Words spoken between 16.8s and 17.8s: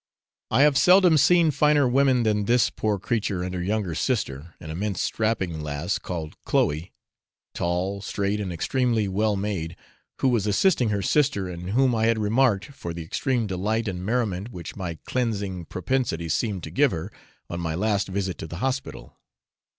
her, on my